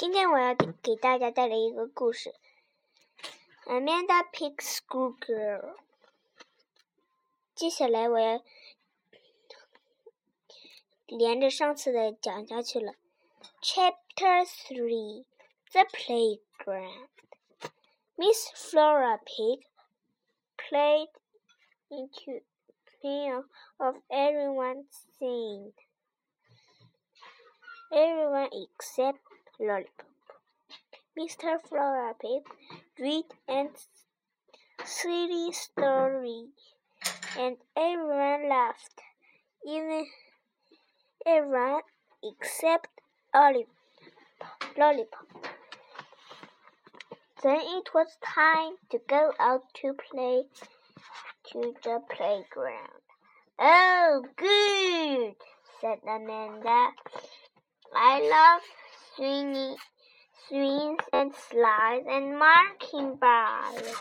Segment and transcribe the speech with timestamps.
[0.00, 2.34] 今天我要给大家带来一个故事，《
[3.70, 5.74] Amanda Pig Schoolgirl》。
[7.54, 8.42] 接下来我要
[11.06, 12.94] 连着上次的讲下去了。
[13.62, 15.24] Chapter Three:
[15.72, 17.08] The Playground.
[18.18, 19.66] Miss Flora Pig
[20.56, 21.08] played
[21.90, 22.40] into
[23.00, 23.44] fear
[23.78, 24.86] of everyone
[25.18, 25.72] seeing.
[27.90, 29.20] Everyone except
[29.59, 30.07] Lollipop.
[31.17, 31.59] Mr.
[31.67, 32.43] Flora Pig
[32.99, 33.69] read and
[34.85, 36.47] silly story,
[37.37, 39.01] and everyone laughed,
[39.65, 40.07] even
[41.25, 41.81] everyone
[42.23, 42.87] except
[43.33, 45.27] Lollipop.
[47.43, 50.43] Then it was time to go out to play
[51.51, 53.01] to the playground.
[53.59, 55.35] Oh, good,
[55.79, 56.93] said Amanda.
[57.93, 58.61] I love
[59.15, 59.77] swings
[61.13, 63.95] and slides and marking bars.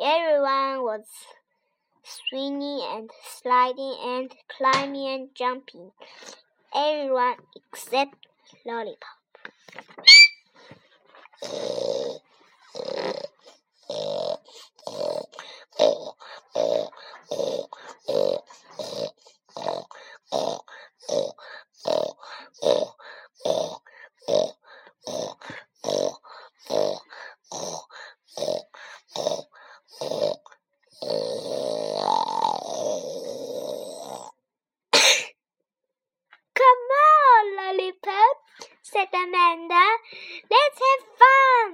[0.00, 1.04] Everyone was
[2.02, 5.90] swinging and sliding and climbing and jumping.
[6.74, 8.14] Everyone except
[8.66, 9.18] Lollipop.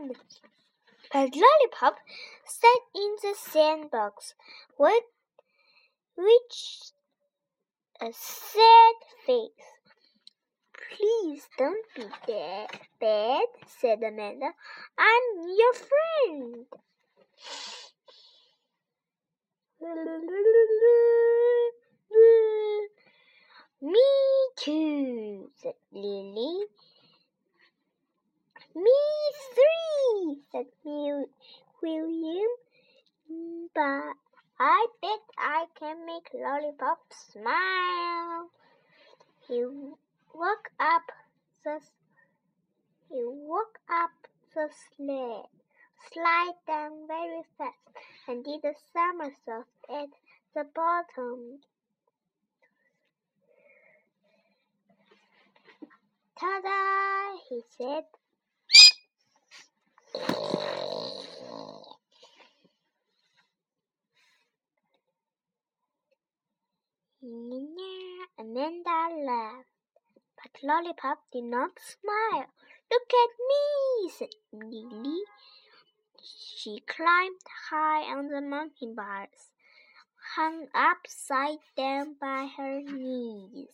[0.06, 1.96] But Lollipop
[2.44, 4.34] sat in the sandbox
[4.78, 5.04] with
[6.16, 6.92] which
[8.02, 8.94] a sad
[9.24, 9.50] face.
[10.72, 14.50] Please don't be that bad, said Amanda.
[14.98, 16.66] I'm your friend.
[23.80, 24.04] Me
[24.56, 26.66] too, said Lily.
[28.74, 28.92] Me
[29.54, 30.66] three, said
[31.82, 32.48] William.
[33.74, 34.16] But
[34.58, 38.50] I bet I can make Lollipop smile.
[39.46, 39.64] He
[40.34, 41.12] woke up
[41.64, 41.80] the
[43.10, 44.10] he woke up
[44.54, 45.46] the sled,
[46.12, 47.76] slide down very fast,
[48.26, 50.08] and did a somersault at
[50.54, 51.60] the bottom.
[56.36, 57.36] Ta-da!
[57.48, 58.04] he said.
[68.36, 69.68] Amanda laughed,
[70.42, 72.46] but Lollipop did not smile.
[72.90, 75.22] Look at me, said Lily.
[76.22, 77.40] She climbed
[77.70, 79.50] high on the monkey bars,
[80.36, 83.68] hung upside down by her knees,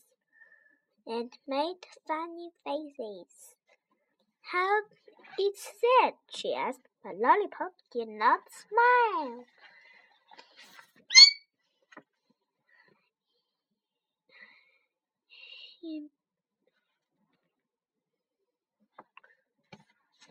[1.07, 3.57] and made funny faces.
[4.53, 4.83] How
[5.39, 6.17] is that?
[6.29, 9.45] she asked, but Lollipop did not smile.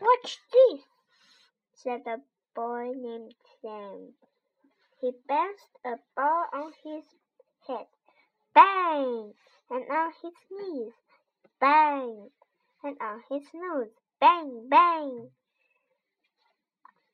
[0.00, 0.80] Watch this,
[1.74, 2.18] said a
[2.54, 4.14] boy named Sam.
[5.00, 7.04] He bounced a ball on his
[7.66, 7.86] head.
[8.54, 9.34] Bang!
[9.70, 10.92] And on his knees.
[11.58, 12.30] Bang!
[12.84, 13.90] And on his nose.
[14.20, 14.68] Bang!
[14.68, 15.30] Bang!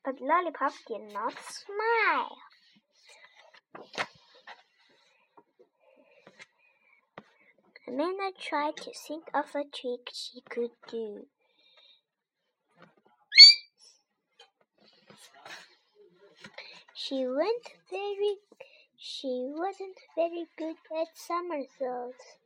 [0.05, 2.37] But Lollipop did not smile.
[7.89, 11.27] Amanda tried to think of a trick she could do.
[16.95, 18.39] She went very
[18.99, 22.39] she wasn't very good at somersaults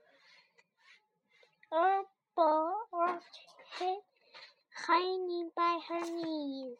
[1.73, 2.05] or
[3.79, 3.99] head
[4.87, 6.77] hanging by her knees,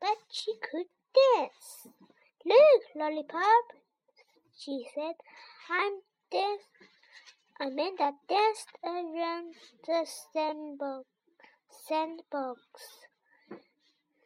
[0.00, 1.88] but she could dance.
[2.44, 3.72] Look, Lollipop,
[4.58, 5.14] she said,
[5.70, 6.00] I'm
[6.30, 6.62] dance
[7.58, 9.54] Amanda danced around
[9.86, 11.06] the sandbox.
[11.88, 12.60] sandbox.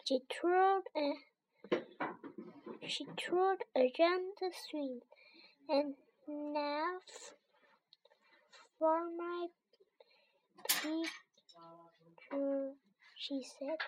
[0.05, 1.17] She twirled and
[2.89, 5.01] she twirled around the swing,
[5.69, 5.95] and
[6.27, 6.99] now
[8.81, 9.47] for my
[10.67, 11.05] picture,
[13.17, 13.79] she said.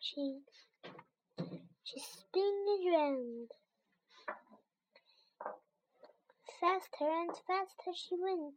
[0.00, 0.42] She
[1.82, 3.48] she spun around.
[6.60, 8.54] Faster and faster she went.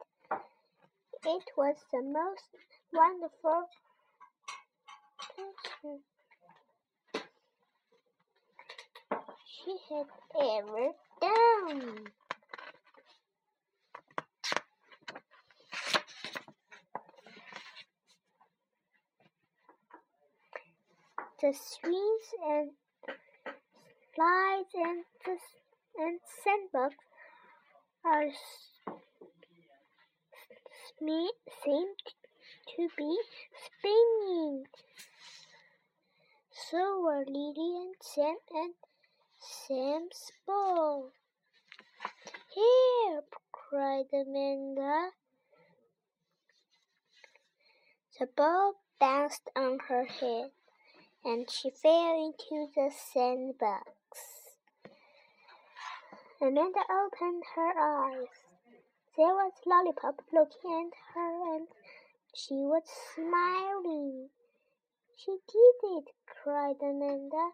[1.25, 2.47] It was the most
[2.93, 3.67] wonderful
[5.35, 5.97] picture
[9.45, 10.05] she had
[10.39, 12.07] ever done.
[21.41, 22.71] The swings and
[24.15, 25.37] slides and the
[25.97, 26.95] and sandbox
[28.05, 28.29] are
[31.63, 31.87] seem
[32.75, 33.17] to be
[33.65, 34.65] spinning.
[36.69, 38.73] So were Lily and Sam and
[39.39, 41.11] Sam's ball.
[42.53, 43.23] Here!
[43.51, 45.09] cried Amanda.
[48.19, 50.51] The ball bounced on her head,
[51.23, 54.38] and she fell into the sandbox.
[56.41, 58.27] Amanda opened her eyes.
[59.18, 61.68] There was Lollipop looking at her, and
[62.33, 62.83] she was
[63.13, 64.30] smiling.
[65.18, 67.51] She did it, cried Amanda,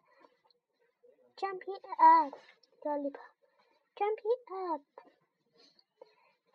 [1.39, 2.33] jumping up.
[2.85, 3.33] Lollipop,
[3.97, 4.81] jumping up.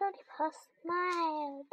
[0.01, 1.67] Lollipop smiled.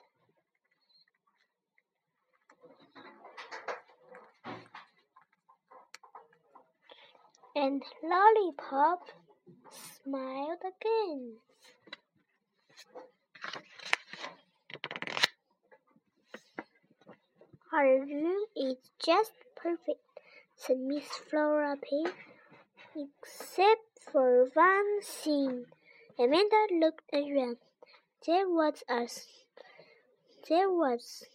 [7.56, 9.10] And Lollipop
[9.71, 11.37] smiled again.
[17.73, 20.01] Our room is just perfect,
[20.55, 22.13] said Miss Flora Pig,
[22.95, 25.65] except for one thing.
[26.17, 27.57] Amanda looked around.
[28.25, 29.07] There was a
[30.49, 31.25] there was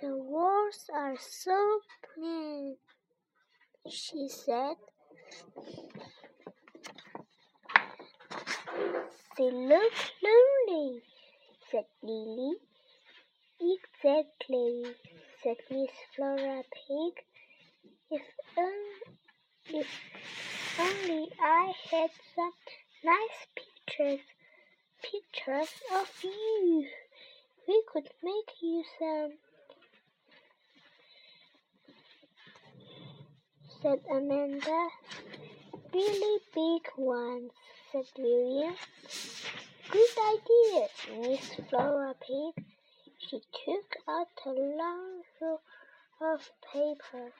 [0.00, 1.80] the walls are so
[2.14, 2.76] plain,
[3.88, 4.76] she said.
[9.36, 9.92] They look
[10.22, 11.02] lonely,
[11.70, 12.54] said Lily.
[13.60, 14.94] Exactly,
[15.42, 17.24] said Miss Flora Pig.
[18.10, 18.22] If,
[18.56, 19.16] um,
[19.66, 19.88] if
[20.78, 22.52] only I had some
[23.02, 24.26] nice pictures,
[25.02, 26.86] pictures of you,
[27.66, 29.32] we could make you some.
[33.84, 34.88] Said Amanda.
[35.92, 37.50] Really big ones,
[37.92, 38.74] said William.
[39.90, 40.88] Good idea,
[41.20, 42.64] Miss Flora Pig.
[43.18, 45.60] She took out a long roll
[46.22, 47.30] of paper.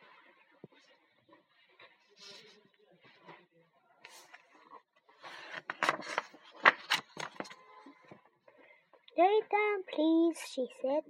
[9.17, 11.05] Lay down, please, she said.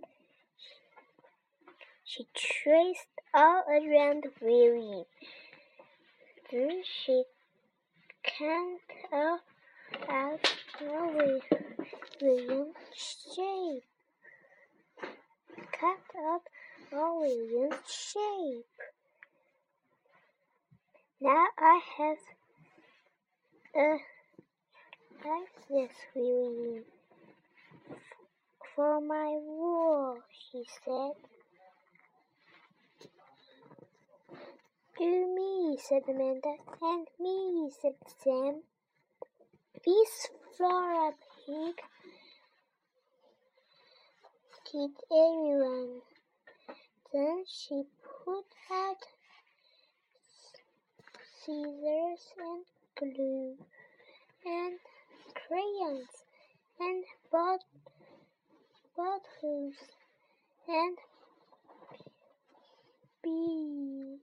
[2.04, 5.06] She traced all around William.
[6.54, 7.24] Then she
[8.22, 8.78] counted
[9.12, 9.40] out,
[10.08, 10.40] out
[12.22, 12.76] William's
[13.34, 13.82] shape
[15.80, 15.98] cut
[16.32, 16.42] up
[16.92, 18.64] William's shape.
[21.20, 22.18] Now I have
[23.74, 23.98] a
[25.24, 26.84] like this William
[28.76, 30.18] for my wall,
[30.52, 31.33] she said.
[34.96, 38.62] Do me, said Amanda, and me, said Sam.
[39.86, 41.12] Miss Flora
[41.46, 41.74] Pig
[44.74, 46.00] kid everyone.
[47.12, 47.84] Then she
[48.24, 49.02] put out
[51.38, 52.64] scissors and
[52.98, 53.56] glue
[54.44, 54.78] and
[55.34, 56.24] crayons
[56.80, 57.60] and bot
[58.96, 59.74] bottles
[60.68, 60.98] and
[63.24, 64.20] beans.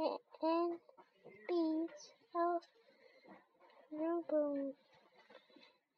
[0.00, 0.78] And
[1.48, 2.62] beans of
[3.92, 4.74] ribbons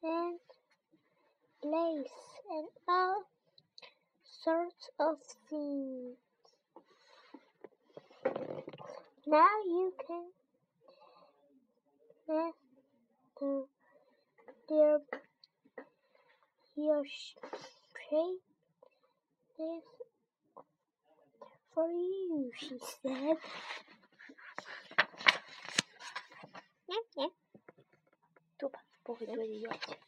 [0.03, 0.39] and
[1.63, 2.09] lace.
[2.49, 3.23] And all
[4.23, 5.17] sorts of
[5.49, 6.17] things.
[9.25, 10.25] Now you can
[12.29, 12.55] make
[13.39, 13.65] the
[14.69, 14.99] their
[16.75, 18.41] your shape.
[19.57, 19.96] This
[21.77, 23.37] for you, she said.
[26.89, 27.31] Yeah, нет.
[28.57, 29.99] Тупо похуй твой делать.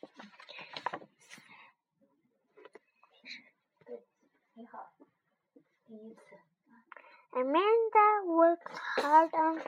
[7.31, 9.61] Amanda worked hard on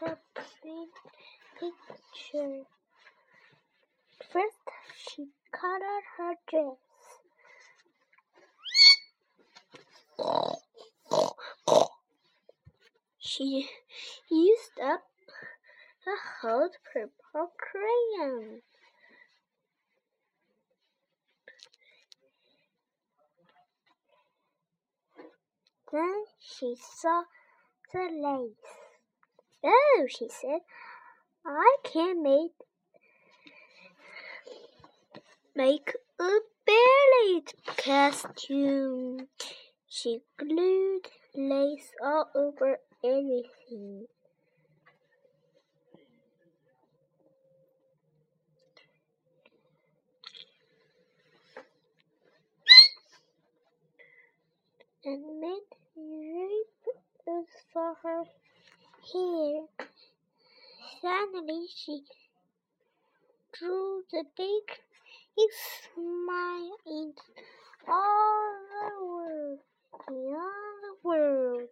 [0.00, 0.18] her
[1.58, 2.66] picture.
[4.30, 6.83] First, she colored her dress.
[14.28, 15.04] She used up
[16.06, 18.62] a whole purple crayon.
[25.92, 27.22] Then she saw
[27.92, 28.74] the lace.
[29.64, 30.60] Oh, she said,
[31.46, 32.52] I can make
[35.54, 36.30] make a
[36.66, 37.42] ballet
[37.76, 39.28] costume.
[39.96, 44.08] She glued lace all over everything.
[55.04, 55.60] and made
[55.96, 58.24] ribbons for her
[59.12, 59.86] hair.
[61.00, 62.02] Suddenly she
[63.52, 64.80] drew the big,
[65.94, 67.12] smile in
[67.86, 69.58] all the world,
[70.08, 71.68] in all the world.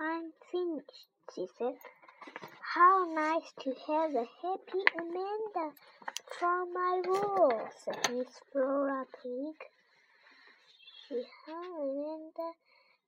[0.00, 1.74] I'm finished, she said.
[2.74, 5.74] How nice to have a happy Amanda
[6.38, 7.52] from my wall,
[7.84, 9.56] said Miss Flora Pig.
[11.08, 12.52] She hung Amanda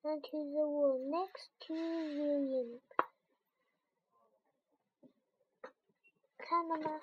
[0.05, 2.81] onto the wall next to William.
[6.49, 7.01] Come on.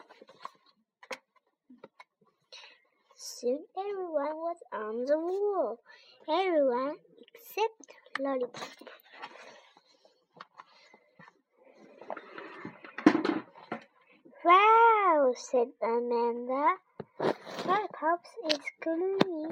[3.16, 5.80] Soon everyone was on the wall.
[6.30, 6.96] Everyone
[7.36, 8.93] except Lollipop.
[14.44, 16.76] Wow, said Amanda.
[17.66, 19.20] Lollipops is gluing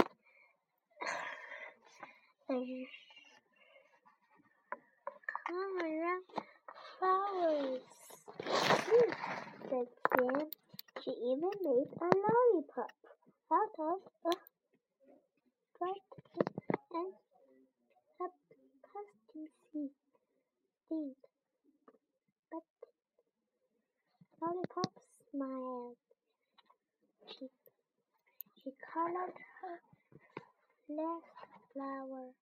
[2.49, 2.85] the
[5.47, 6.19] camera
[6.99, 7.81] flowers.
[8.43, 9.11] Hmm,
[9.69, 10.47] said Jen.
[11.03, 12.91] She even made a lollipop
[13.51, 14.31] out of a
[15.79, 16.11] bright
[16.93, 17.13] and
[18.19, 18.27] a
[18.91, 19.89] plastic seed.
[22.51, 22.63] But
[24.41, 24.91] Lollipop
[25.31, 25.97] smiled.
[27.27, 27.47] She,
[28.63, 29.79] she colored her
[30.89, 31.25] last
[31.73, 32.33] flower.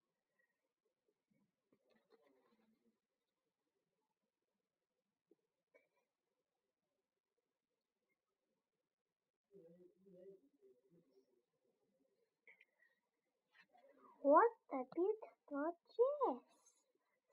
[14.21, 16.43] What a beautiful dress,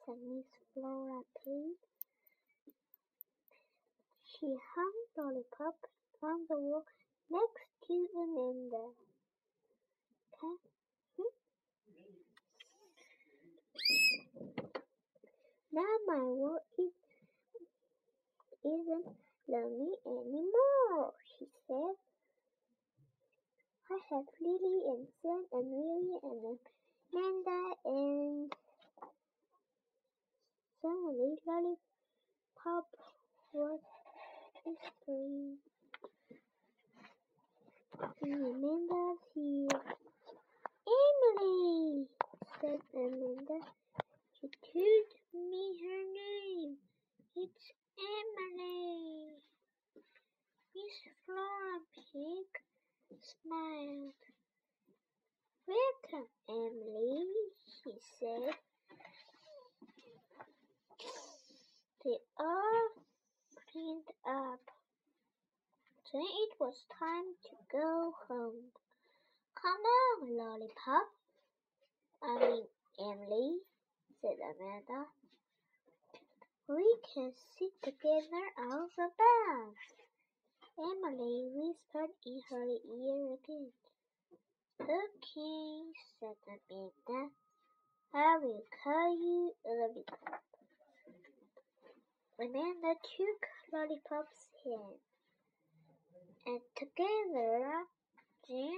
[0.04, 1.95] said Miss Flora Pig.
[4.38, 5.76] She hung Lollipop
[6.22, 6.84] on the wall
[7.30, 8.92] next to Amanda.
[10.38, 10.58] Can?
[15.72, 16.92] Now my wall is,
[18.62, 19.16] isn't
[19.48, 21.96] lonely anymore, she said.
[23.90, 26.58] I have Lily and Sam and Willie and
[27.14, 28.52] Amanda and
[30.82, 32.86] suddenly Lollipop
[33.54, 33.80] was
[34.66, 35.58] whispering.
[38.32, 39.80] Amanda's here.
[40.88, 42.08] Emily,
[42.60, 43.60] said Amanda.
[44.34, 46.76] She told me her name.
[47.36, 49.30] It's Emily.
[50.74, 52.50] Miss Flora Pig
[53.22, 54.22] smiled.
[55.68, 57.26] Welcome, Emily,
[57.64, 58.54] she said.
[62.04, 62.88] They all
[63.72, 64.75] cleaned up.
[66.12, 68.70] Then it was time to go home.
[69.54, 71.08] Come on, Lollipop.
[72.22, 72.64] I mean,
[72.98, 73.58] Emily,
[74.20, 75.06] said Amanda.
[76.68, 79.96] We can sit together on the bus.
[80.78, 83.72] Emily whispered in her ear again.
[84.80, 87.30] Okay, said Amanda.
[88.14, 90.42] I will call you Lollipop.
[92.38, 95.00] Amanda took Lollipop's hand,
[96.45, 97.87] and together
[98.47, 98.73] they,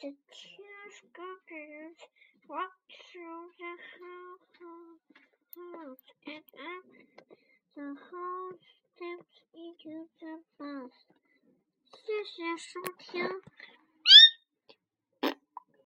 [0.00, 1.98] the two scooters
[2.48, 4.48] walked through the house
[6.26, 6.84] and up
[7.76, 8.52] the whole
[8.94, 10.92] steps into the bus.
[11.90, 13.24] 谢谢收听。